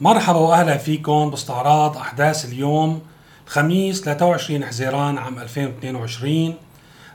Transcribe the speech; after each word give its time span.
مرحبا 0.00 0.38
وأهلا 0.38 0.76
فيكم 0.76 1.30
باستعراض 1.30 1.96
أحداث 1.96 2.44
اليوم 2.44 3.02
الخميس 3.46 4.00
23 4.00 4.64
حزيران 4.64 5.18
عام 5.18 5.38
2022 5.38 6.54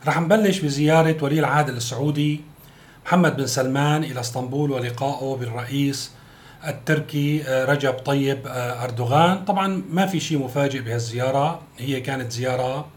رح 0.08 0.20
نبلش 0.20 0.60
بزيارة 0.60 1.18
ولي 1.22 1.40
العهد 1.40 1.70
السعودي 1.70 2.42
محمد 3.06 3.38
بن 3.38 3.48
سلمان 3.48 4.04
إلى 4.04 4.20
اسطنبول 4.20 4.72
ولقائه 4.72 5.36
بالرئيس 5.36 6.12
التركي 6.68 7.44
آه، 7.48 7.66
رجب 7.66 7.94
طيب 7.94 8.48
آه، 8.48 8.84
أردوغان. 8.84 9.46
طبعا 9.46 9.84
ما 9.90 10.06
في 10.06 10.20
شيء 10.20 10.38
مفاجئ 10.38 10.82
بهالزيارة 10.82 11.62
هي 11.78 12.02
كانت 12.02 12.32
زيارة 12.32 12.88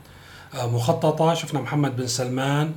آه، 0.55 0.67
مخططة. 0.67 1.35
شفنا 1.35 1.61
محمد 1.61 1.97
بن 1.97 2.07
سلمان 2.07 2.73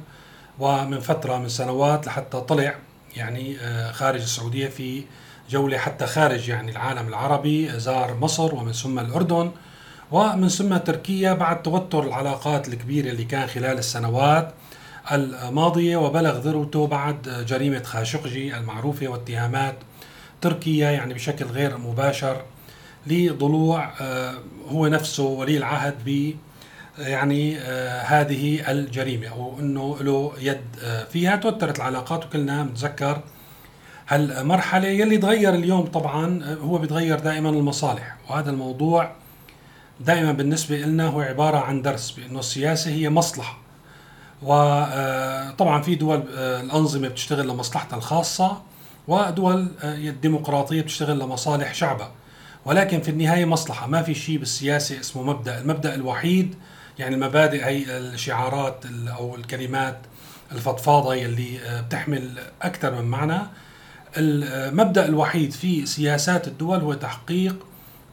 ومن 0.60 1.00
فترة 1.00 1.38
من 1.38 1.50
سنوات 1.50 2.08
لحتى 2.08 2.42
طلع 2.42 2.76
يعني 3.16 3.58
خارج 3.92 4.22
السعودية 4.22 4.68
في 4.68 5.04
جولة 5.50 5.78
حتى 5.78 6.06
خارج 6.06 6.50
يعني 6.50 6.72
العالم 6.72 7.08
العربي 7.08 7.80
زار 7.80 8.18
مصر 8.22 8.56
ومن 8.56 8.72
ثم 8.72 9.00
الأردن 9.00 9.52
ومن 10.12 10.50
ثم 10.50 10.78
تركيا 10.78 11.34
بعد 11.34 11.62
توتر 11.62 12.04
العلاقات 12.04 12.68
الكبيرة 12.68 13.10
اللي 13.10 13.24
كان 13.24 13.48
خلال 13.48 13.78
السنوات 13.78 14.54
الماضية 15.12 15.98
وبلغ 15.98 16.38
ذروته 16.38 16.88
بعد 16.88 17.46
جريمة 17.48 17.84
خاشقجي 17.84 18.58
المعروفة 18.58 19.08
واتهامات 19.08 19.76
تركيا 20.42 20.92
يعني 20.92 21.14
بشكل 21.14 21.46
غير 21.46 21.78
مباشر 21.78 22.42
لضلوع 23.08 23.94
آه، 24.02 24.34
هو 24.70 24.88
نفسه 24.88 25.24
ولي 25.24 25.58
العهد 25.58 25.96
ب 26.06 26.34
يعني 27.00 27.58
آه، 27.60 28.02
هذه 28.02 28.72
الجريمة 28.72 29.28
أو 29.28 29.60
أنه 29.60 29.98
له 30.02 30.34
يد 30.40 30.62
آه، 30.84 31.04
فيها. 31.04 31.36
توترت 31.36 31.78
العلاقات 31.78 32.26
وكلنا 32.26 32.64
نتذكر 32.64 33.22
هالمرحلة 34.08 34.88
يلي 34.88 35.18
تغير 35.18 35.54
اليوم 35.56 35.86
طبعا 35.86 36.58
هو 36.62 36.78
بيتغير 36.78 37.20
دائما 37.20 37.50
المصالح. 37.50 38.16
وهذا 38.30 38.50
الموضوع 38.50 39.12
دائما 40.00 40.32
بالنسبة 40.32 40.78
لنا 40.78 41.08
هو 41.08 41.22
عبارة 41.22 41.58
عن 41.58 41.82
درس 41.82 42.12
بأنه 42.12 42.40
السياسة 42.40 42.92
هي 42.92 43.10
مصلحة. 43.10 43.58
وطبعا 44.42 45.82
في 45.82 45.96
دول 45.96 46.24
الأنظمة 46.38 47.08
بتشتغل 47.08 47.48
لمصلحتها 47.48 47.98
الخاصة 47.98 48.62
ودول 49.08 49.68
الديمقراطية 49.84 50.82
بتشتغل 50.82 51.20
لمصالح 51.20 51.74
شعبها. 51.74 52.12
ولكن 52.66 53.02
في 53.02 53.12
النهاية 53.12 53.46
مصلحة 53.46 53.88
ما 53.88 54.02
في 54.02 54.14
شيء 54.14 54.38
بالسياسة 54.38 55.00
اسمه 55.00 55.24
مبدأ. 55.24 55.62
المبدأ 55.62 55.96
الوحيد 55.96 56.56
يعني 57.00 57.16
المبادئ 57.16 57.66
هي 57.66 57.98
الشعارات 57.98 58.84
أو 59.18 59.36
الكلمات 59.36 59.98
الفضفاضة 60.52 61.16
يلي 61.16 61.60
بتحمل 61.88 62.40
أكثر 62.62 63.02
من 63.02 63.06
معنى. 63.06 63.40
المبدا 64.18 65.06
الوحيد 65.06 65.52
في 65.52 65.86
سياسات 65.86 66.48
الدول 66.48 66.80
هو 66.80 66.94
تحقيق 66.94 67.56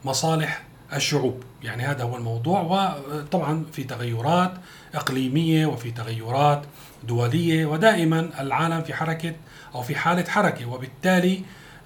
مصالح 0.05 0.63
الشعوب. 0.93 1.43
يعني 1.63 1.83
هذا 1.83 2.03
هو 2.03 2.17
الموضوع 2.17 2.61
وطبعا 2.61 3.65
في 3.73 3.83
تغيرات 3.83 4.51
إقليمية 4.95 5.65
وفي 5.65 5.91
تغيرات 5.91 6.61
دولية 7.03 7.65
ودائما 7.65 8.29
العالم 8.39 8.81
في 8.83 8.93
حركة 8.93 9.33
أو 9.75 9.81
في 9.81 9.95
حالة 9.95 10.23
حركة 10.23 10.65
وبالتالي 10.65 11.41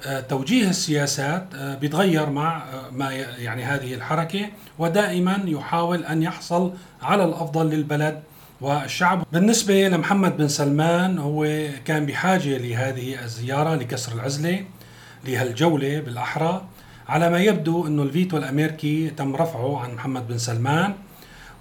آه، 0.06 0.20
توجيه 0.20 0.70
السياسات 0.70 1.48
آه، 1.56 1.76
بيتغير 1.76 2.30
مع 2.30 2.58
آه، 2.58 2.90
ما 2.92 3.12
يعني 3.12 3.64
هذه 3.64 3.94
الحركة 3.94 4.50
ودائما 4.78 5.44
يحاول 5.46 6.06
أن 6.06 6.24
يحصل 6.24 6.74
على 7.02 7.24
الأفضل 7.24 7.70
للبلد 7.70 8.24
والشعب 8.62 9.26
بالنسبة 9.32 9.88
لمحمد 9.88 10.38
بن 10.38 10.48
سلمان 10.48 11.20
هو 11.20 11.68
كان 11.86 12.06
بحاجة 12.06 12.58
لهذه 12.58 13.24
الزيارة 13.24 13.76
لكسر 13.76 14.14
العزلة 14.14 14.66
لهالجولة 15.26 16.00
بالأحرى 16.00 16.66
على 17.10 17.30
ما 17.30 17.40
يبدو 17.40 17.88
أنه 17.88 18.04
الفيتو 18.04 18.38
الأمريكي 18.38 19.10
تم 19.10 19.36
رفعه 19.36 19.80
عن 19.80 19.94
محمد 19.94 20.28
بن 20.28 20.38
سلمان 20.38 20.94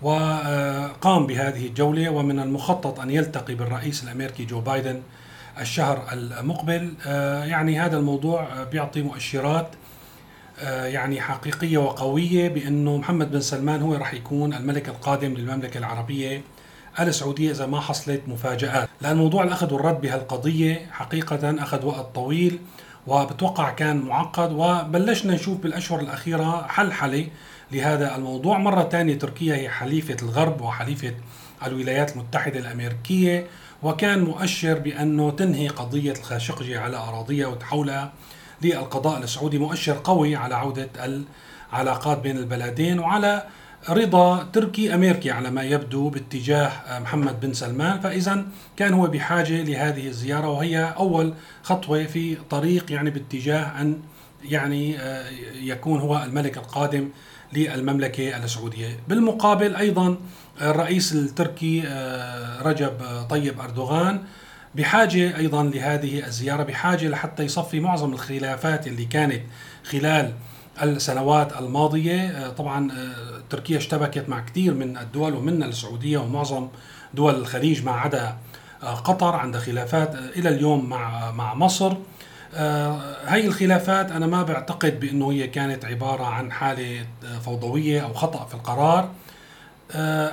وقام 0.02 1.26
بهذه 1.26 1.66
الجولة 1.66 2.08
ومن 2.08 2.40
المخطط 2.40 3.00
أن 3.00 3.10
يلتقي 3.10 3.54
بالرئيس 3.54 4.04
الأمريكي 4.04 4.44
جو 4.44 4.60
بايدن 4.60 5.02
الشهر 5.60 6.06
المقبل. 6.12 6.92
يعني 7.44 7.80
هذا 7.80 7.96
الموضوع 7.96 8.64
بيعطي 8.72 9.02
مؤشرات 9.02 9.68
يعني 10.64 11.20
حقيقية 11.20 11.78
وقوية 11.78 12.48
بأنه 12.48 12.96
محمد 12.96 13.30
بن 13.30 13.40
سلمان 13.40 13.82
هو 13.82 13.94
راح 13.94 14.14
يكون 14.14 14.54
الملك 14.54 14.88
القادم 14.88 15.34
للمملكة 15.34 15.78
العربية 15.78 16.42
السعودية 17.06 17.50
إذا 17.50 17.66
ما 17.66 17.80
حصلت 17.80 18.22
مفاجآت. 18.26 18.88
لأن 19.00 19.16
موضوع 19.16 19.44
الأخذ 19.44 19.74
والرد 19.74 20.00
بهالقضية 20.00 20.86
حقيقة 20.92 21.62
أخذ 21.62 21.86
وقت 21.86 22.14
طويل 22.14 22.58
وبتوقع 23.06 23.70
كان 23.70 23.96
معقد 23.96 24.52
وبلشنا 24.52 25.34
نشوف 25.34 25.58
بالأشهر 25.58 26.00
الأخيرة 26.00 26.66
حلحلة 26.66 27.28
لهذا 27.72 28.16
الموضوع. 28.16 28.58
مرة 28.58 28.82
ثانية 28.82 29.18
تركيا 29.18 29.54
هي 29.54 29.68
حليفة 29.68 30.16
الغرب 30.22 30.60
وحليفة 30.60 31.14
الولايات 31.66 32.12
المتحدة 32.12 32.58
الأمريكية 32.58 33.46
وكان 33.82 34.24
مؤشر 34.24 34.78
بأنه 34.78 35.30
تنهي 35.30 35.68
قضية 35.68 36.12
الخاشقجي 36.12 36.76
على 36.76 36.96
أراضيها 36.96 37.46
وتحولها 37.46 38.12
للقضاء 38.62 39.18
السعودي. 39.18 39.58
مؤشر 39.58 40.00
قوي 40.04 40.36
على 40.36 40.54
عودة 40.54 40.88
العلاقات 41.72 42.18
بين 42.18 42.36
البلدين 42.36 42.98
وعلى 42.98 43.46
رضا 43.88 44.42
تركي 44.52 44.94
امريكي 44.94 45.30
على 45.30 45.50
ما 45.50 45.62
يبدو 45.62 46.08
باتجاه 46.08 46.98
محمد 46.98 47.40
بن 47.40 47.52
سلمان 47.52 48.00
فاذا 48.00 48.46
كان 48.76 48.92
هو 48.92 49.06
بحاجة 49.06 49.62
لهذه 49.62 50.08
الزيارة 50.08 50.48
وهي 50.48 50.94
أول 50.98 51.34
خطوة 51.62 52.04
في 52.04 52.36
طريق 52.50 52.92
يعني 52.92 53.10
باتجاه 53.10 53.80
أن 53.80 54.00
يعني 54.44 54.98
آه، 54.98 55.24
يكون 55.54 56.00
هو 56.00 56.22
الملك 56.22 56.56
القادم 56.56 57.08
للمملكة 57.52 58.36
السعودية. 58.36 59.00
بالمقابل 59.08 59.76
أيضا 59.76 60.16
الرئيس 60.60 61.12
التركي 61.12 61.82
آه، 61.86 62.62
رجب 62.62 62.92
طيب 63.30 63.60
أردوغان 63.60 64.22
بحاجة 64.74 65.36
أيضا 65.36 65.62
لهذه 65.64 66.26
الزيارة 66.26 66.62
بحاجة 66.62 67.08
لحتى 67.08 67.42
يصفي 67.42 67.80
معظم 67.80 68.12
الخلافات 68.12 68.86
اللي 68.86 69.04
كانت 69.04 69.42
خلال 69.84 70.32
السنوات 70.82 71.60
الماضية 71.60 72.28
آه، 72.28 72.48
طبعا 72.48 72.92
آه، 72.92 73.14
تركيا 73.50 73.76
اشتبكت 73.76 74.28
مع 74.28 74.40
كثير 74.40 74.74
من 74.74 74.98
الدول 74.98 75.34
ومنها 75.34 75.68
السعودية 75.68 76.18
ومعظم 76.18 76.68
دول 77.14 77.34
الخليج 77.34 77.84
ما 77.84 77.92
عدا 77.92 78.36
آه، 78.82 78.94
قطر 78.94 79.36
عندها 79.36 79.60
خلافات 79.60 80.14
إلى 80.14 80.48
اليوم 80.48 80.88
مع 80.88 81.30
مع 81.30 81.54
مصر. 81.54 81.96
هاي 83.26 83.46
الخلافات 83.46 84.12
أنا 84.12 84.26
ما 84.26 84.42
بعتقد 84.42 85.00
بأنه 85.00 85.32
هي 85.32 85.46
كانت 85.46 85.84
عبارة 85.84 86.24
عن 86.24 86.52
حالة 86.52 87.06
فوضوية 87.44 88.00
أو 88.00 88.14
خطأ 88.14 88.44
في 88.44 88.54
القرار. 88.54 89.10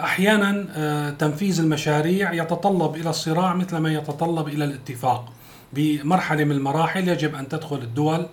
أحيانا 0.04 1.16
تنفيذ 1.20 1.60
المشاريع 1.60 2.34
يتطلب 2.34 2.96
إلى 2.96 3.10
الصراع 3.10 3.54
مثل 3.54 3.78
ما 3.78 3.94
يتطلب 3.94 4.48
إلى 4.48 4.66
الاتفاق. 4.66 5.34
بمرحلة 5.74 6.44
من 6.44 6.52
المراحل 6.52 7.08
يجب 7.08 7.36
أن 7.36 7.48
تدخل 7.48 7.76
الدول 7.76 8.28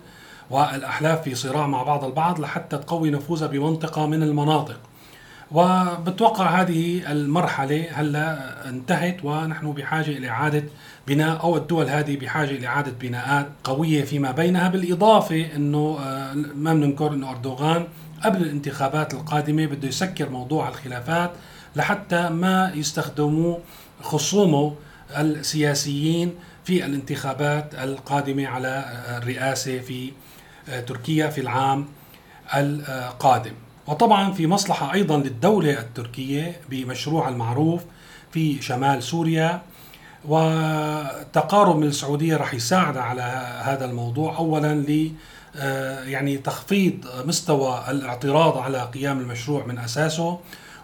والأحلاف 0.49 1.21
في 1.21 1.35
صراع 1.35 1.67
مع 1.67 1.83
بعض 1.83 2.03
البعض 2.03 2.39
لحتى 2.39 2.77
تقوي 2.77 3.09
نفوذها 3.09 3.47
بمنطقة 3.47 4.07
من 4.07 4.23
المناطق. 4.23 4.79
وبتوقع 5.53 6.61
هذه 6.61 7.11
المرحلة 7.11 7.87
هلا 7.91 8.53
انتهت 8.69 9.17
ونحن 9.23 9.71
بحاجة 9.71 10.11
إلى 10.11 10.29
إعادة 10.29 10.63
بناء 11.07 11.43
أو 11.43 11.57
الدول 11.57 11.89
هذه 11.89 12.17
بحاجة 12.17 12.49
إلى 12.49 12.67
إعادة 12.67 12.91
بناءات 13.01 13.47
قوية 13.63 14.03
فيما 14.03 14.31
بينها 14.31 14.69
بالإضافة 14.69 15.55
أنه 15.55 15.97
آه، 15.99 16.33
ما 16.55 16.73
بننكر 16.73 17.13
أنه 17.13 17.29
أردوغان 17.29 17.87
قبل 18.23 18.41
الانتخابات 18.41 19.13
القادمة 19.13 19.65
بده 19.65 19.87
يسكر 19.87 20.29
موضوع 20.29 20.69
الخلافات 20.69 21.31
لحتى 21.75 22.29
ما 22.29 22.71
يستخدموا 22.75 23.57
خصومه 24.01 24.75
السياسيين 25.17 26.35
في 26.65 26.85
الانتخابات 26.85 27.75
القادمة 27.75 28.47
على 28.47 28.85
الرئاسة 29.17 29.79
في 29.79 30.07
آه، 30.07 30.11
تركيا 30.87 31.27
في 31.29 31.41
العام 31.41 31.85
القادم. 32.55 33.53
وطبعا 33.87 34.31
في 34.31 34.47
مصلحة 34.47 34.93
أيضا 34.93 35.17
للدولة 35.17 35.79
التركية 35.79 36.61
بمشروع 36.69 37.29
المعروف 37.29 37.81
في 38.31 38.61
شمال 38.61 39.03
سوريا 39.03 39.61
وتقارب 40.25 41.77
من 41.77 41.87
السعودية 41.87 42.37
راح 42.37 42.53
يساعد 42.53 42.97
على 42.97 43.21
هذا 43.63 43.85
الموضوع. 43.85 44.37
أولا 44.37 44.75
ل 44.75 45.11
آه، 45.55 46.03
يعني 46.03 46.37
تخفيض 46.37 46.93
مستوى 47.25 47.83
الاعتراض 47.89 48.57
على 48.57 48.81
قيام 48.93 49.19
المشروع 49.19 49.65
من 49.65 49.77
أساسه 49.79 50.39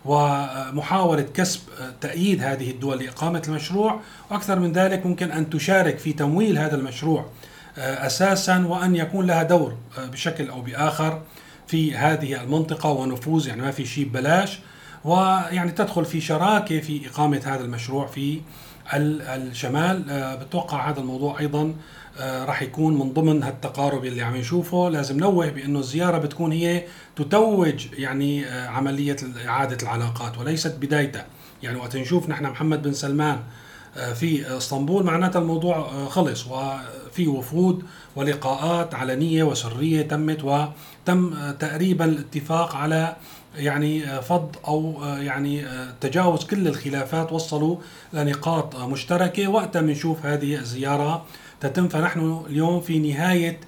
ومحاولة 0.05 1.21
كسب 1.21 1.59
تأييد 2.01 2.43
هذه 2.43 2.71
الدول 2.71 2.99
لإقامة 2.99 3.41
المشروع. 3.47 3.99
وأكثر 4.31 4.59
من 4.59 4.71
ذلك 4.71 5.05
ممكن 5.05 5.31
أن 5.31 5.49
تشارك 5.49 5.97
في 5.97 6.13
تمويل 6.13 6.57
هذا 6.57 6.75
المشروع 6.75 7.21
آه، 7.21 7.25
أساسا 7.79 8.65
وأن 8.67 8.95
يكون 8.95 9.27
لها 9.27 9.43
دور 9.43 9.77
آه، 9.97 10.05
بشكل 10.05 10.49
أو 10.49 10.61
بآخر 10.61 11.21
في 11.67 11.95
هذه 11.95 12.43
المنطقة 12.43 12.89
ونفوذ 12.89 13.47
يعني 13.47 13.61
ما 13.61 13.71
في 13.71 13.85
شيء 13.85 14.05
ببلاش. 14.05 14.59
ويعني 15.05 15.71
تدخل 15.71 16.05
في 16.05 16.21
شراكة 16.21 16.79
في 16.79 17.07
إقامة 17.07 17.41
هذا 17.45 17.61
المشروع 17.61 18.07
في 18.07 18.41
الشمال. 18.93 20.09
آه، 20.09 20.35
بتوقع 20.35 20.89
هذا 20.89 20.99
الموضوع 20.99 21.39
أيضا 21.39 21.73
آه، 22.19 22.45
راح 22.45 22.61
يكون 22.61 22.99
من 22.99 23.13
ضمن 23.13 23.43
هالتقارب 23.43 24.05
اللي 24.05 24.21
عم 24.21 24.35
نشوفه. 24.37 24.89
لازم 24.89 25.17
نوه 25.17 25.49
بأنه 25.49 25.79
الزيارة 25.79 26.17
بتكون 26.17 26.51
هي 26.51 26.83
تتوج 27.15 27.85
يعني 27.93 28.45
آه، 28.45 28.67
عملية 28.67 29.17
إعادة 29.47 29.77
العلاقات 29.83 30.37
وليست 30.37 30.75
بدايتها. 30.81 31.25
يعني 31.63 31.77
وقت 31.77 31.95
نشوف 31.97 32.29
نحن 32.29 32.45
محمد 32.45 32.81
بن 32.81 32.93
سلمان 32.93 33.39
آه، 33.97 34.13
في 34.13 34.57
إسطنبول 34.57 35.03
معناتها 35.03 35.39
الموضوع 35.39 36.05
خلص. 36.09 36.47
وفي 37.09 37.27
وفود 37.27 37.83
ولقاءات 38.15 38.95
علنية 38.95 39.43
وسريه 39.43 40.01
تمت 40.01 40.43
وتم 40.43 41.51
تقريبا 41.51 42.05
الاتفاق 42.05 42.75
على 42.75 43.15
يعني 43.55 44.21
فض 44.21 44.55
أو 44.67 45.03
يعني 45.03 45.65
تجاوز 46.01 46.43
كل 46.43 46.67
الخلافات 46.67 47.31
وصلوا 47.31 47.77
لنقاط 48.13 48.75
مشتركة. 48.75 49.47
وقتها 49.47 49.81
بنشوف 49.81 50.25
هذه 50.25 50.55
الزيارة 50.55 51.25
تتم 51.61 51.87
فنحن 51.87 52.41
اليوم 52.49 52.81
في 52.81 52.99
نهاية 52.99 53.59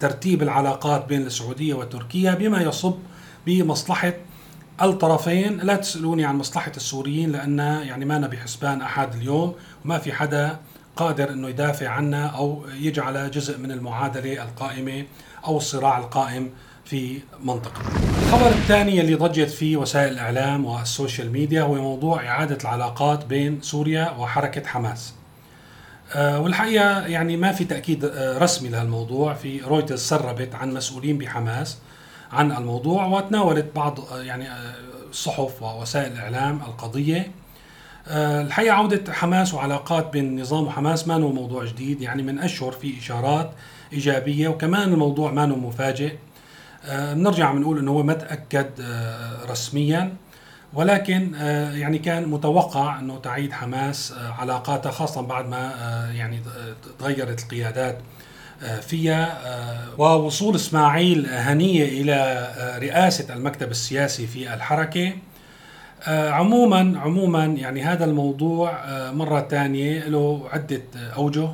ترتيب 0.00 0.42
العلاقات 0.42 1.08
بين 1.08 1.22
السعودية 1.22 1.74
وتركيا 1.74 2.34
بما 2.34 2.62
يصب 2.62 2.94
بمصلحة 3.46 4.12
الطرفين. 4.82 5.58
لا 5.58 5.76
تسألوني 5.76 6.24
عن 6.24 6.36
مصلحة 6.36 6.72
السوريين 6.76 7.32
لأن 7.32 7.58
يعني 7.58 8.04
ما 8.04 8.18
بحسبان 8.18 8.82
أحد 8.82 9.14
اليوم 9.14 9.54
وما 9.84 9.98
في 9.98 10.12
حدا 10.12 10.58
قادر 10.96 11.30
أنه 11.30 11.48
يدافع 11.48 11.88
عنا 11.88 12.26
أو 12.26 12.64
يجعل 12.80 13.30
جزء 13.30 13.58
من 13.58 13.72
المعادلة 13.72 14.42
القائمة 14.42 15.04
أو 15.46 15.56
الصراع 15.56 15.98
القائم 15.98 16.50
في 16.84 17.20
منطقة. 17.42 17.80
الخبر 18.22 18.48
الثاني 18.48 19.00
اللي 19.00 19.14
ضجت 19.14 19.50
فيه 19.50 19.76
وسائل 19.76 20.12
الإعلام 20.12 20.64
وال 20.64 20.81
social 20.81 21.32
media 21.32 21.62
هو 21.62 21.74
موضوع 21.74 22.26
إعادة 22.26 22.58
العلاقات 22.60 23.24
بين 23.24 23.62
سوريا 23.62 24.10
وحركة 24.10 24.66
حماس. 24.66 25.14
آه، 26.14 26.40
والحقيقة 26.40 27.06
يعني 27.06 27.36
ما 27.36 27.52
في 27.52 27.64
تأكيد 27.64 28.04
آه، 28.04 28.38
رسمي 28.38 28.68
لهالموضوع. 28.68 29.34
في 29.34 29.60
رويترز 29.60 30.00
سربت 30.00 30.54
عن 30.54 30.74
مسؤولين 30.74 31.18
بحماس 31.18 31.78
عن 32.32 32.52
الموضوع 32.52 33.06
وتناولت 33.06 33.66
بعض 33.74 34.00
آه، 34.00 34.22
يعني 34.22 34.48
الصحف 35.10 35.62
ووسائل 35.62 36.12
الإعلام 36.12 36.56
القضية. 36.56 37.30
الحقيقة 38.08 38.74
عودة 38.74 39.12
حماس 39.12 39.54
وعلاقات 39.54 40.10
بين 40.12 40.24
النظام 40.24 40.66
وحماس 40.66 41.08
ما 41.08 41.14
هو 41.14 41.32
موضوع 41.32 41.64
جديد 41.64 42.00
يعني 42.00 42.22
من 42.22 42.38
أشهر 42.38 42.72
في 42.72 42.98
إشارات 42.98 43.50
إيجابية 43.92 44.48
وكمان 44.48 44.92
الموضوع 44.92 45.30
ما 45.30 45.44
هو 45.44 45.56
مفاجئ. 45.56 46.12
بنرجع 46.88 47.52
بنقول 47.52 47.78
إنه 47.78 47.90
هو 47.90 48.02
ما 48.02 48.12
تأكد 48.12 48.66
رسميا 49.48 50.16
ولكن 50.74 51.34
آه، 51.34 51.72
يعني 51.72 51.98
كان 51.98 52.28
متوقع 52.28 52.98
إنه 52.98 53.18
تعيد 53.18 53.52
حماس 53.52 54.12
آه، 54.12 54.32
علاقاتها 54.32 54.92
خاصة 54.92 55.20
بعد 55.22 55.48
ما 55.48 55.74
آه، 55.74 56.10
يعني 56.10 56.40
تغيرت 56.98 57.42
القيادات 57.42 57.98
فيها 58.80 59.38
ووصول 59.98 60.54
إسماعيل 60.54 61.26
هنية 61.30 61.84
إلى 61.84 62.48
رئاسة 62.82 63.34
المكتب 63.34 63.70
السياسي 63.70 64.26
في 64.26 64.54
الحركة. 64.54 65.12
عموما 66.06 67.00
عموما 67.00 67.44
يعني 67.44 67.82
هذا 67.82 68.04
الموضوع 68.04 68.78
مرة 69.10 69.46
ثانية 69.50 70.08
له 70.08 70.48
عدة 70.52 70.82
أوجه. 71.16 71.48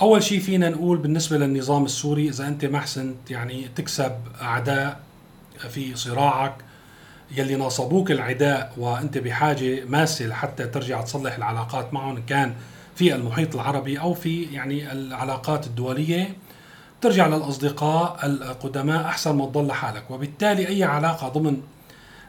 أول 0.00 0.22
شيء 0.22 0.40
فينا 0.40 0.68
نقول 0.68 0.98
بالنسبة 0.98 1.38
للنظام 1.38 1.84
السوري 1.84 2.28
إذا 2.28 2.48
أنت 2.48 2.64
ما 2.64 2.80
حسنت 2.80 3.30
يعني 3.30 3.68
تكسب 3.76 4.12
أعداء 4.42 5.00
في 5.68 5.96
صراعك 5.96 6.54
يلي 7.36 7.54
ناصبوك 7.54 8.10
العداء 8.10 8.72
وأنت 8.76 9.18
بحاجة 9.18 9.84
ماسة 9.84 10.26
لحتى 10.26 10.66
ترجع 10.66 11.00
تصلح 11.00 11.36
العلاقات 11.36 11.94
معهم 11.94 12.22
كان 12.26 12.54
في 12.94 13.14
المحيط 13.14 13.54
العربي 13.54 14.00
أو 14.00 14.14
في 14.14 14.42
يعني 14.42 14.92
العلاقات 14.92 15.66
الدولية. 15.66 16.36
ترجع 17.00 17.26
للأصدقاء 17.26 18.26
القدماء 18.26 19.04
أحسن 19.04 19.36
ما 19.36 19.46
تضل 19.46 19.66
لحالك. 19.66 20.10
وبالتالي 20.10 20.68
أي 20.68 20.84
علاقة 20.84 21.28
ضمن 21.28 21.60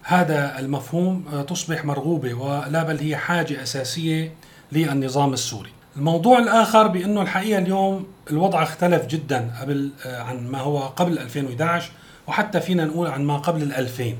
هذا 0.09 0.59
المفهوم 0.59 1.25
آه، 1.33 1.41
تصبح 1.41 1.85
مرغوبة 1.85 2.33
ولا 2.33 2.83
بل 2.83 2.97
هي 2.99 3.17
حاجة 3.17 3.63
أساسية 3.63 4.33
للنظام 4.71 5.33
السوري. 5.33 5.69
الموضوع 5.97 6.39
الآخر 6.39 6.87
بأنه 6.87 7.21
الحقيقة 7.21 7.59
اليوم 7.59 8.07
الوضع 8.31 8.63
اختلف 8.63 9.05
جدا 9.05 9.51
قبل 9.61 9.91
آه، 10.05 10.21
عن 10.21 10.47
ما 10.47 10.59
هو 10.59 10.79
قبل 10.79 11.19
2011 11.19 11.91
وحتى 12.27 12.61
فينا 12.61 12.85
نقول 12.85 13.07
عن 13.07 13.25
ما 13.25 13.37
قبل 13.37 13.61
ال 13.61 13.73
2000 13.73 14.13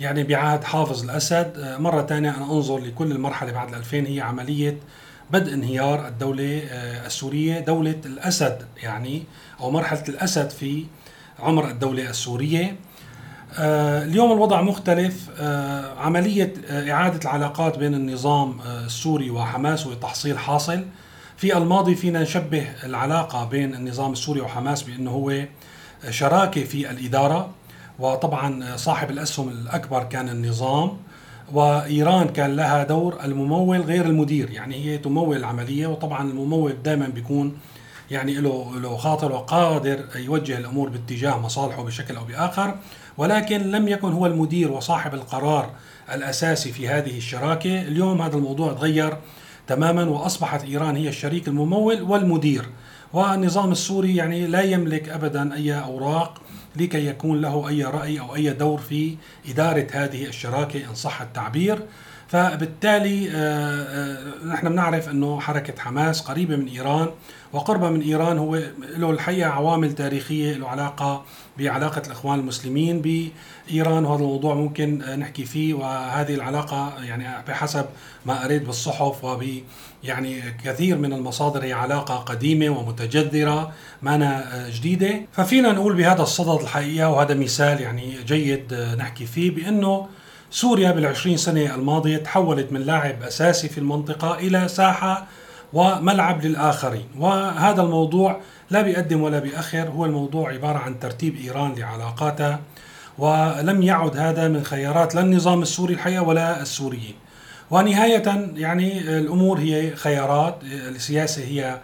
يعني 0.00 0.24
بعهد 0.24 0.64
حافظ 0.64 1.02
الأسد 1.04 1.52
آه، 1.58 1.78
مرة 1.78 2.02
ثانية 2.02 2.36
أنا 2.36 2.44
أنظر 2.44 2.78
لكل 2.78 3.12
المرحلة 3.12 3.52
بعد 3.52 3.68
الألفين 3.68 4.06
هي 4.06 4.20
عملية 4.20 4.78
بدء 5.30 5.54
انهيار 5.54 6.08
الدولة 6.08 6.62
السورية 7.06 7.60
دولة 7.60 8.00
الأسد 8.06 8.66
يعني 8.82 9.22
أو 9.60 9.70
مرحلة 9.70 10.04
الأسد 10.08 10.50
في 10.50 10.84
عمر 11.38 11.68
الدولة 11.68 12.10
السورية 12.10 12.76
اليوم 13.58 14.32
الوضع 14.32 14.62
مختلف. 14.62 15.30
عملية 15.98 16.54
إعادة 16.70 17.20
العلاقات 17.24 17.78
بين 17.78 17.94
النظام 17.94 18.60
السوري 18.86 19.30
وحماس 19.30 19.86
وتحصيل 19.86 20.38
حاصل. 20.38 20.84
في 21.36 21.56
الماضي 21.56 21.94
فينا 21.94 22.22
نشبه 22.22 22.66
العلاقة 22.84 23.44
بين 23.44 23.74
النظام 23.74 24.12
السوري 24.12 24.40
وحماس 24.40 24.82
بأنه 24.82 25.10
هو 25.10 25.44
شراكة 26.10 26.64
في 26.64 26.90
الإدارة. 26.90 27.50
وطبعا 27.98 28.76
صاحب 28.76 29.10
الأسهم 29.10 29.48
الأكبر 29.48 30.04
كان 30.04 30.28
النظام. 30.28 30.96
وإيران 31.52 32.28
كان 32.28 32.56
لها 32.56 32.84
دور 32.84 33.18
الممول 33.24 33.80
غير 33.80 34.04
المدير 34.04 34.50
يعني 34.50 34.84
هي 34.84 34.98
تمول 34.98 35.36
العملية. 35.36 35.86
وطبعا 35.86 36.30
الممول 36.30 36.82
دائما 36.84 37.08
بيكون 37.08 37.56
يعني 38.10 38.34
له 38.34 38.72
له 38.80 38.96
خاطر 38.96 39.32
وقادر 39.32 40.04
يوجه 40.16 40.58
الأمور 40.58 40.88
باتجاه 40.88 41.38
مصالحه 41.38 41.82
بشكل 41.82 42.16
أو 42.16 42.24
بآخر 42.24 42.74
ولكن 43.18 43.60
لم 43.60 43.88
يكن 43.88 44.12
هو 44.12 44.26
المدير 44.26 44.72
وصاحب 44.72 45.14
القرار 45.14 45.70
الأساسي 46.14 46.72
في 46.72 46.88
هذه 46.88 47.16
الشراكة، 47.16 47.82
اليوم 47.82 48.22
هذا 48.22 48.36
الموضوع 48.36 48.72
تغير 48.72 49.16
تماما 49.66 50.04
وأصبحت 50.04 50.64
إيران 50.64 50.96
هي 50.96 51.08
الشريك 51.08 51.48
الممول 51.48 52.02
والمدير 52.02 52.68
والنظام 53.12 53.72
السوري 53.72 54.16
يعني 54.16 54.46
لا 54.46 54.62
يملك 54.62 55.08
ابدا 55.08 55.54
أي 55.54 55.72
أوراق 55.82 56.40
لكي 56.76 57.06
يكون 57.06 57.40
له 57.40 57.68
أي 57.68 57.84
رأي 57.84 58.20
أو 58.20 58.34
أي 58.34 58.50
دور 58.50 58.78
في 58.78 59.16
إدارة 59.48 59.86
هذه 59.92 60.26
الشراكة 60.26 60.84
إن 60.90 60.94
صح 60.94 61.20
التعبير. 61.20 61.82
فبالتالي 62.34 63.30
آه، 63.30 63.34
آه، 63.34 64.46
نحن 64.46 64.68
بنعرف 64.68 65.08
إنه 65.08 65.40
حركة 65.40 65.82
حماس 65.82 66.20
قريبة 66.20 66.56
من 66.56 66.68
إيران 66.68 67.08
وقربها 67.52 67.90
من 67.90 68.00
إيران 68.00 68.38
هو 68.38 68.56
له 68.96 69.10
الحقيقة 69.10 69.50
عوامل 69.50 69.92
تاريخية 69.92 70.52
له 70.52 70.68
علاقة 70.68 71.24
بعلاقة 71.58 72.02
الإخوان 72.06 72.38
المسلمين 72.38 73.02
بإيران 73.02 74.04
وهذا 74.04 74.22
الموضوع 74.22 74.54
ممكن 74.54 74.98
نحكي 75.18 75.44
فيه 75.44 75.74
وهذه 75.74 76.34
العلاقة 76.34 77.04
يعني 77.04 77.44
بحسب 77.48 77.86
ما 78.26 78.42
قريت 78.42 78.62
بالصحف 78.62 79.24
وب 79.24 79.44
يعني 80.04 80.42
كثير 80.64 80.98
من 80.98 81.12
المصادر 81.12 81.64
هي 81.64 81.72
علاقة 81.72 82.14
قديمة 82.14 82.78
ومتجذرة 82.78 83.72
مانا 84.02 84.44
جديدة. 84.70 85.20
ففينا 85.32 85.72
نقول 85.72 85.94
بهذا 85.94 86.22
الصدد 86.22 86.62
الحقيقة 86.62 87.10
وهذا 87.10 87.34
مثال 87.34 87.80
يعني 87.80 88.16
جيد 88.26 88.74
نحكي 88.98 89.26
فيه 89.26 89.50
بأنه 89.50 90.08
سوريا 90.54 90.90
بالعشرين 90.90 91.36
سنة 91.36 91.74
الماضية 91.74 92.16
تحولت 92.16 92.72
من 92.72 92.80
لاعب 92.80 93.22
أساسي 93.22 93.68
في 93.68 93.78
المنطقة 93.78 94.34
إلى 94.34 94.68
ساحة 94.68 95.26
وملعب 95.72 96.44
للآخرين. 96.44 97.06
وهذا 97.18 97.82
الموضوع 97.82 98.40
لا 98.70 98.82
بيقدم 98.82 99.22
ولا 99.22 99.38
بيأخر. 99.38 99.88
هو 99.88 100.04
الموضوع 100.04 100.52
عبارة 100.52 100.78
عن 100.78 101.00
ترتيب 101.00 101.36
إيران 101.36 101.74
لعلاقاتها 101.74 102.60
ولم 103.18 103.82
يعد 103.82 104.16
هذا 104.16 104.48
من 104.48 104.64
خيارات 104.64 105.14
لا 105.14 105.20
النظام 105.20 105.62
السوري 105.62 105.94
الحقيقة 105.94 106.22
ولا 106.22 106.62
السوريين. 106.62 107.14
ونهاية 107.70 108.50
يعني 108.56 109.18
الأمور 109.18 109.58
هي 109.58 109.96
خيارات 109.96 110.58
السياسة 110.62 111.44
هي 111.44 111.80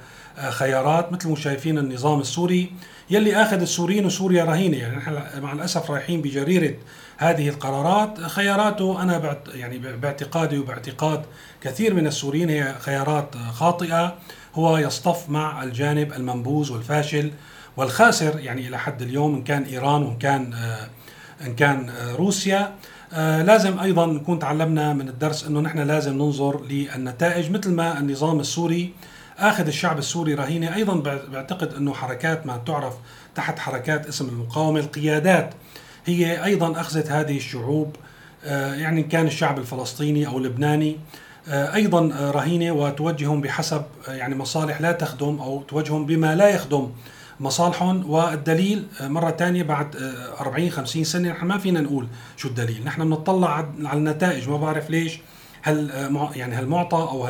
خيارات. 0.50 1.12
مثل 1.12 1.28
ما 1.28 1.36
شايفين 1.36 1.78
النظام 1.78 2.20
السوري 2.20 2.72
يلي 3.10 3.42
آخذ 3.42 3.60
السوريين 3.60 4.06
وسوريا 4.06 4.44
رهينه 4.44 4.76
يعني 4.76 4.96
نحن 4.96 5.22
مع 5.42 5.52
الأسف 5.52 5.90
رايحين 5.90 6.22
بجريرة 6.22 6.74
هذه 7.16 7.48
القرارات. 7.48 8.20
خياراته 8.20 9.02
أنا 9.02 9.18
بعت 9.18 9.48
يعني 9.54 9.78
باعتقادي 9.78 10.58
وباعتقاد 10.58 11.22
كثير 11.62 11.94
من 11.94 12.06
السوريين 12.06 12.50
هي 12.50 12.74
خيارات 12.80 13.34
خاطئة. 13.52 14.18
هو 14.54 14.78
يصطف 14.78 15.28
مع 15.28 15.62
الجانب 15.62 16.12
المنبوذ 16.12 16.72
والفاشل 16.72 17.30
والخاسر 17.76 18.40
يعني 18.40 18.68
إلى 18.68 18.78
حد 18.78 19.02
اليوم 19.02 19.34
إن 19.34 19.44
كان 19.44 19.62
إيران 19.62 20.02
وإن 20.02 20.18
كان 20.18 20.54
إن 21.46 21.54
كان 21.54 21.90
روسيا. 22.18 22.74
لازم 23.16 23.78
أيضا 23.78 24.06
نكون 24.06 24.38
تعلمنا 24.38 24.92
من 24.92 25.08
الدرس 25.08 25.46
إنه 25.46 25.60
نحن 25.60 25.78
لازم 25.78 26.14
ننظر 26.14 26.64
للنتائج 26.64 27.50
مثل 27.50 27.70
ما 27.70 27.98
النظام 27.98 28.40
السوري 28.40 28.94
آخذ 29.40 29.66
الشعب 29.66 29.98
السوري 29.98 30.34
رهينة. 30.34 30.74
أيضا 30.74 31.20
بعتقد 31.32 31.74
إنه 31.74 31.94
حركات 31.94 32.46
ما 32.46 32.56
تعرف 32.66 32.94
تحت 33.34 33.58
حركات 33.58 34.06
اسم 34.06 34.28
المقاومة 34.28 34.80
القيادات. 34.80 35.54
هي 36.06 36.44
أيضا 36.44 36.80
أخذت 36.80 37.10
هذه 37.10 37.36
الشعوب 37.36 37.96
آه، 38.44 38.74
يعني 38.74 39.02
كان 39.02 39.26
الشعب 39.26 39.58
الفلسطيني 39.58 40.26
أو 40.26 40.38
اللبناني 40.38 40.96
أيضا 41.48 42.30
رهينة 42.34 42.72
وتوجههم 42.72 43.40
بحسب 43.40 43.82
يعني 44.08 44.34
مصالح 44.34 44.80
لا 44.80 44.92
تخدم 44.92 45.38
أو 45.40 45.62
توجههم 45.62 46.06
بما 46.06 46.34
لا 46.34 46.48
يخدم 46.48 46.90
مصالحهم. 47.40 48.10
والدليل 48.10 48.86
مرة 49.00 49.30
ثانية 49.30 49.62
بعد 49.62 49.96
40 50.40 50.70
50 50.70 51.04
سنة 51.04 51.28
نحن 51.28 51.46
ما 51.46 51.58
فينا 51.58 51.80
نقول 51.80 52.06
شو 52.36 52.48
الدليل. 52.48 52.84
نحن 52.84 53.04
بنطلع 53.04 53.70
على 53.84 53.98
النتائج 53.98 54.48
ما 54.48 54.56
بعرف 54.56 54.90
ليش. 54.90 55.20
هل 55.62 55.90
يعني 56.34 56.54
هالمعطى 56.54 56.96
أو 56.96 57.28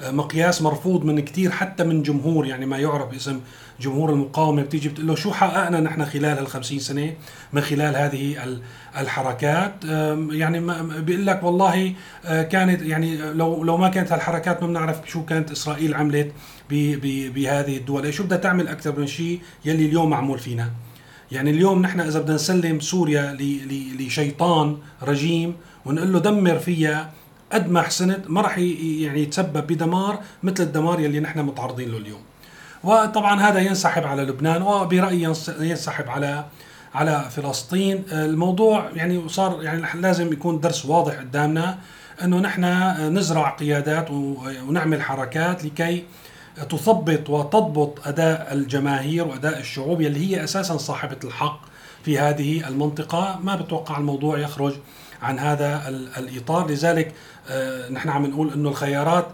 هالمقياس 0.00 0.62
مرفوض 0.62 1.04
من 1.04 1.20
كثير 1.20 1.50
حتى 1.50 1.84
من 1.84 2.02
جمهور 2.02 2.46
يعني 2.46 2.66
ما 2.66 2.78
يعرف 2.78 3.08
باسم 3.08 3.40
جمهور 3.80 4.12
المقاومة 4.12 4.62
بتيجي 4.62 4.88
بتقول 4.88 5.06
له 5.06 5.14
شو 5.14 5.32
حققنا 5.32 5.80
نحن 5.80 6.04
خلال 6.04 6.38
هال 6.38 6.46
50 6.46 6.78
سنة 6.78 7.12
من 7.52 7.60
خلال 7.60 7.96
هذه 7.96 8.36
الحركات؟ 8.98 9.84
يعني 10.30 10.60
بيقول 11.00 11.26
لك 11.26 11.42
والله 11.42 11.94
آه، 12.24 12.42
كانت 12.42 12.82
يعني 12.82 13.16
لو 13.16 13.64
لو 13.64 13.76
ما 13.76 13.88
كانت 13.88 14.12
هالحركات 14.12 14.62
ما 14.62 14.68
بنعرف 14.68 15.00
شو 15.06 15.24
كانت 15.24 15.50
إسرائيل 15.50 15.94
عملت 15.94 16.32
بهذه 16.70 17.76
الدول. 17.76 18.14
شو 18.14 18.24
بدها 18.24 18.38
تعمل 18.38 18.68
أكثر 18.68 18.98
من 18.98 19.06
شيء 19.06 19.40
يلي 19.64 19.86
اليوم 19.86 20.10
معمول 20.10 20.38
فينا؟ 20.38 20.70
يعني 21.32 21.50
اليوم 21.50 21.82
نحن 21.82 22.00
إذا 22.00 22.20
بدنا 22.20 22.34
نسلم 22.34 22.80
سوريا 22.80 23.36
لشيطان 24.00 24.78
رجيم 25.02 25.56
ونقول 25.84 26.12
له 26.12 26.18
دمر 26.18 26.58
فيها 26.58 27.12
قد 27.52 27.70
ما 27.70 27.82
حسنت 27.82 28.30
ما 28.30 28.40
راح 28.40 28.58
يعني 28.58 29.22
يتسبب 29.22 29.66
بدمار 29.66 30.20
مثل 30.42 30.62
الدمار 30.62 31.00
يلي 31.00 31.20
نحن 31.20 31.38
متعرضين 31.40 31.90
له 31.90 31.98
اليوم. 31.98 32.20
وطبعا 32.84 33.40
هذا 33.40 33.60
ينسحب 33.60 34.04
على 34.04 34.22
لبنان 34.22 34.62
وبرأيي 34.62 35.34
ينسحب 35.60 36.08
على 36.08 36.44
على 36.94 37.26
فلسطين. 37.30 38.04
الموضوع 38.12 38.90
يعني 38.94 39.28
صار 39.28 39.62
يعني 39.62 40.00
لازم 40.00 40.32
يكون 40.32 40.60
درس 40.60 40.86
واضح 40.86 41.14
قدامنا 41.14 41.78
إنه 42.22 42.38
نحن 42.38 42.64
نزرع 43.18 43.50
قيادات 43.50 44.10
ونعمل 44.10 45.02
حركات 45.02 45.64
لكي 45.64 46.04
تثبط 46.70 47.30
وتضبط 47.30 48.06
أداء 48.08 48.48
الجماهير 48.52 49.26
وأداء 49.28 49.58
الشعوب 49.60 50.00
اللي 50.00 50.36
هي 50.36 50.44
أساسا 50.44 50.76
صاحبة 50.76 51.18
الحق. 51.24 51.60
في 52.06 52.18
هذه 52.18 52.68
المنطقة. 52.68 53.40
ما 53.42 53.56
بتوقع 53.56 53.98
الموضوع 53.98 54.38
يخرج 54.38 54.74
عن 55.22 55.38
هذا 55.38 55.88
الإطار. 56.18 56.70
لذلك 56.70 57.12
آه، 57.50 57.88
نحن 57.88 58.08
عم 58.08 58.26
نقول 58.26 58.52
إنه 58.52 58.68
الخيارات 58.68 59.26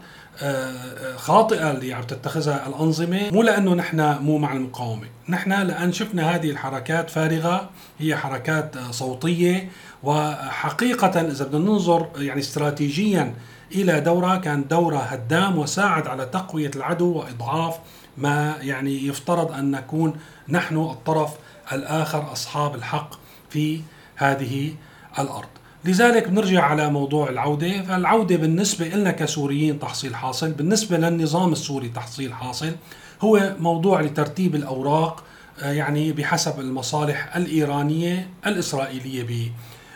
آه، 0.43 1.17
خاطئة 1.17 1.71
اللي 1.71 1.95
عم 1.95 2.02
تتخذها 2.02 2.67
الأنظمة. 2.67 3.31
مو 3.31 3.43
لأنه 3.43 3.75
نحن 3.75 4.17
مو 4.21 4.38
مع 4.38 4.52
المقاومة، 4.52 5.07
نحن 5.29 5.52
لأن 5.52 5.93
شفنا 5.93 6.35
هذه 6.35 6.50
الحركات 6.50 7.11
فارغة. 7.11 7.71
هي 7.99 8.17
حركات 8.17 8.79
صوتية. 8.91 9.71
وحقيقة 10.02 11.21
إذا 11.21 11.45
بدنا 11.45 11.64
ننظر 11.64 12.09
يعني 12.17 12.41
استراتيجيا 12.41 13.35
إلى 13.73 14.00
دورها 14.00 14.37
كان 14.37 14.69
دورها 14.69 15.14
هدام 15.14 15.59
وساعد 15.59 16.07
على 16.07 16.26
تقوية 16.26 16.71
العدو 16.76 17.12
وإضعاف 17.12 17.79
ما 18.19 18.57
يعني 18.61 19.07
يفترض 19.07 19.52
أن 19.52 19.71
نكون 19.71 20.16
نحن 20.49 20.76
الطرف 20.76 21.31
الآخر 21.73 22.33
أصحاب 22.33 22.75
الحق 22.75 23.14
في 23.50 23.81
هذه 24.16 24.75
الأرض. 25.19 25.49
لذلك 25.85 26.28
بنرجع 26.28 26.62
على 26.64 26.90
موضوع 26.90 27.28
العودة 27.28 27.83
فالعودة 27.83 28.37
بالنسبة 28.37 28.88
لنا 28.88 29.11
كسوريين 29.11 29.78
تحصيل 29.78 30.14
حاصل 30.14 30.50
بالنسبة 30.52 30.97
للنظام 30.97 31.52
السوري 31.52 31.88
تحصيل 31.88 32.35
حاصل 32.35 32.73
هو 33.21 33.57
موضوع 33.61 34.00
لترتيب 34.00 34.54
الأوراق 34.54 35.25
آه، 35.62 35.73
يعني 35.73 36.12
بحسب 36.12 36.61
المصالح 36.61 37.37
الإيرانية 37.37 38.28
الإسرائيلية 38.47 39.52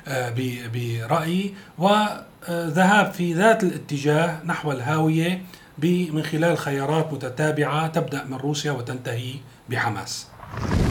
آه، 0.08 0.34
برأيي 0.74 1.54
وذهاب 1.78 3.12
في 3.12 3.34
ذات 3.34 3.62
الاتجاه 3.62 4.40
نحو 4.44 4.72
الهاوية 4.72 5.42
من 5.84 6.22
خلال 6.22 6.58
خيارات 6.58 7.12
متتابعة 7.12 7.86
تبدأ 7.86 8.24
من 8.24 8.36
روسيا 8.36 8.72
وتنتهي 8.72 9.34
بحماس. 9.70 10.26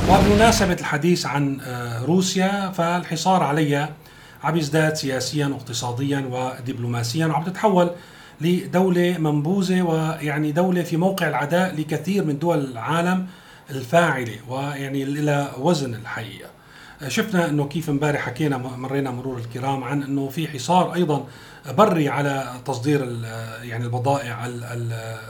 وبمناسبة 0.09 0.73
الحديث 0.73 1.25
عن 1.25 1.61
آه، 1.61 2.05
روسيا 2.05 2.71
فالحصار 2.71 3.43
عليها 3.43 3.89
عم 4.43 4.57
يزداد 4.57 4.93
سياسيا 4.93 5.47
واقتصاديا 5.47 6.29
ودبلوماسيا 6.31 7.25
وعم 7.25 7.43
تتحول 7.43 7.91
لدولة 8.41 9.17
منبوذة 9.17 9.81
ويعني 9.81 10.51
دولة 10.51 10.83
في 10.83 10.97
موقع 10.97 11.27
العداء 11.27 11.75
لكثير 11.75 12.23
من 12.23 12.39
دول 12.39 12.59
العالم 12.59 13.27
الفاعلة 13.69 14.37
ويعني 14.49 15.05
لها 15.05 15.55
وزن 15.57 15.95
الحقيقة. 15.95 16.49
شفنا 17.07 17.49
إنه 17.49 17.67
كيف 17.67 17.89
امبارح 17.89 18.21
حكينا 18.21 18.57
مرينا 18.57 19.11
مرور 19.11 19.37
الكرام 19.37 19.83
عن 19.83 20.03
إنه 20.03 20.29
في 20.29 20.47
حصار 20.47 20.93
أيضا 20.93 21.25
بري 21.69 22.09
على 22.09 22.53
تصدير 22.65 23.19
يعني 23.63 23.83
البضائع 23.83 24.45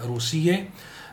الروسية. 0.04 0.70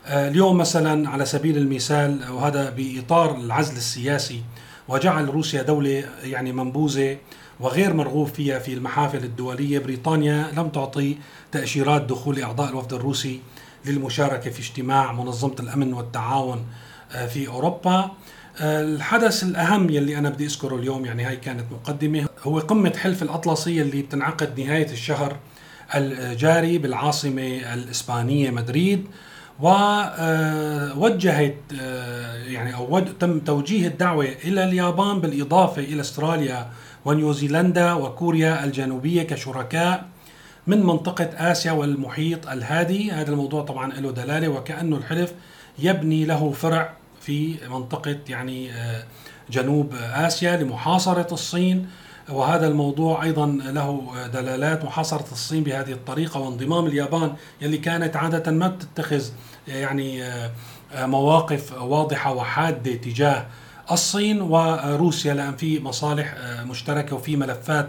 اليوم 0.07 0.59
مثلا 0.59 1.11
على 1.11 1.25
سبيل 1.25 1.57
المثال 1.57 2.31
وهذا 2.31 2.71
بإطار 2.71 3.37
العزل 3.37 3.77
السياسي 3.77 4.43
وجعل 4.89 5.29
روسيا 5.29 5.63
دولة 5.63 6.05
يعني 6.25 6.53
منبوذة 6.53 7.19
وغير 7.61 7.95
مرغوب 7.95 8.29
فيها 8.29 8.59
في 8.59 8.73
المحافل 8.73 9.25
الدولية. 9.25 9.79
بريطانيا 9.79 10.51
لم 10.57 10.69
تعطي 10.69 11.17
تأشيرات 11.53 12.03
دخول 12.03 12.43
أعضاء 12.43 12.71
الوفد 12.71 12.93
الروسي 12.93 13.41
للمشاركة 13.85 14.51
في 14.51 14.61
اجتماع 14.61 15.13
منظمة 15.13 15.57
الأمن 15.61 15.95
والتعاون 15.95 16.65
آه، 17.13 17.27
في 17.27 17.49
أوروبا. 17.49 17.95
آه، 17.95 18.11
الحدث 18.61 19.43
الأهم 19.43 19.91
يلي 19.91 20.19
أنا 20.19 20.29
بدي 20.31 20.47
أذكره 20.47 20.77
اليوم 20.77 21.05
يعني 21.05 21.25
هاي 21.25 21.37
كانت 21.37 21.65
مقدمة 21.73 22.27
هو 22.43 22.59
قمة 22.59 22.93
حلف 22.97 23.23
الأطلسي 23.23 23.83
اللي 23.83 24.03
بتنعقد 24.03 24.61
نهاية 24.61 24.93
الشهر 24.93 25.37
الجاري 25.95 26.79
بالعاصمة 26.79 27.75
الإسبانية 27.75 28.51
مدريد 28.51 29.07
ووجهت 29.61 31.57
آه، 31.81 32.37
يعني 32.37 32.75
أو 32.75 32.99
تم 32.99 33.41
توجيه 33.41 33.87
الدعوة 33.87 34.29
إلى 34.45 34.65
اليابان 34.65 35.21
بالإضافة 35.21 35.83
إلى 35.83 36.01
أستراليا 36.01 36.71
ونيوزيلندا 37.05 37.93
وكوريا 37.93 38.65
الجنوبية 38.65 39.23
كشركاء 39.23 40.05
من 40.67 40.83
منطقة 40.83 41.25
آسيا 41.25 41.73
والمحيط 41.73 42.49
الهادي. 42.49 43.11
هذا 43.11 43.31
الموضوع 43.31 43.63
طبعا 43.65 43.93
له 43.93 44.11
دلالة 44.11 44.49
وكأنه 44.49 44.97
الحلف 44.97 45.33
يبني 45.79 46.25
له 46.25 46.53
فرع 46.53 46.93
في 47.23 47.57
منطقة 47.71 48.19
يعني 48.29 48.73
آه، 48.73 49.05
جنوب 49.51 49.95
آسيا 49.95 50.57
لمحاصرة 50.57 51.35
الصين. 51.35 51.89
وهذا 52.29 52.69
الموضوع 52.69 53.23
أيضا 53.23 53.47
له 53.47 54.13
دلالات. 54.33 54.85
محاصرة 54.85 55.27
الصين 55.33 55.63
بهذه 55.63 55.93
الطريقة 55.93 56.41
وانضمام 56.41 56.87
اليابان 56.87 57.35
يلي 57.61 57.79
كانت 57.79 58.17
عادة 58.17 58.53
ما 58.53 58.69
بتتخذ 58.69 59.25
يعني 59.69 60.25
آه، 60.25 60.51
مواقف 60.95 61.73
واضحة 61.83 62.33
وحادة 62.33 62.95
تجاه 62.95 63.47
الصين 63.91 64.41
وروسيا 64.43 65.35
لأن 65.35 65.57
في 65.57 65.81
مصالح 65.81 66.35
آه، 66.37 66.65
مشتركة 66.65 67.17
وفي 67.17 67.37
ملفات 67.37 67.89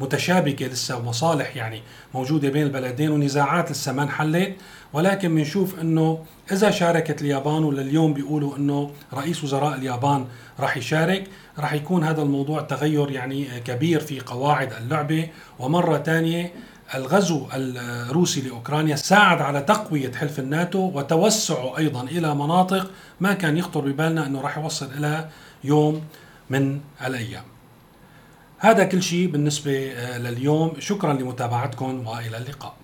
متشابكة 0.00 0.66
لسه 0.66 0.98
ومصالح 0.98 1.56
يعني 1.56 1.82
موجودة 2.14 2.48
بين 2.48 2.62
البلدين 2.62 3.10
ونزاعات 3.10 3.70
لسه 3.70 3.92
ما 3.92 4.02
انحلت. 4.02 4.54
ولكن 4.92 5.34
بنشوف 5.34 5.80
إنه 5.80 6.24
إذا 6.52 6.70
شاركت 6.70 7.22
اليابان 7.22 7.64
ولليوم 7.64 8.14
بيقولوا 8.14 8.56
إنه 8.56 8.90
رئيس 9.14 9.44
وزراء 9.44 9.74
اليابان 9.74 10.26
راح 10.60 10.76
يشارك 10.76 11.24
راح 11.58 11.72
يكون 11.72 12.04
هذا 12.04 12.22
الموضوع 12.22 12.60
تغير 12.60 13.10
يعني 13.10 13.60
كبير 13.64 14.00
في 14.00 14.20
قواعد 14.20 14.72
اللعبة. 14.72 15.28
ومرة 15.58 15.98
ثانية 15.98 16.52
الغزو 16.94 17.46
الروسي 17.54 18.40
لأوكرانيا 18.40 18.96
ساعد 18.96 19.40
على 19.40 19.60
تقوية 19.60 20.12
حلف 20.12 20.38
الناتو 20.38 20.78
وتوسعه 20.78 21.78
أيضا 21.78 22.02
إلى 22.02 22.34
مناطق 22.34 22.90
ما 23.20 23.32
كان 23.32 23.56
يخطر 23.56 23.80
ببالنا 23.80 24.26
إنه 24.26 24.40
راح 24.40 24.58
يوصل 24.58 24.90
إلى 24.98 25.28
يوم 25.64 26.04
من 26.50 26.80
الأيام. 27.06 27.44
هذا 28.58 28.84
كل 28.84 29.02
شيء 29.02 29.30
بالنسبة 29.30 29.72
لليوم، 30.16 30.72
شكرا 30.78 31.12
لمتابعتكم 31.12 32.06
وإلى 32.06 32.36
اللقاء. 32.36 32.74